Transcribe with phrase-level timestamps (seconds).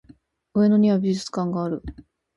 [0.55, 1.83] 上野には美術館がある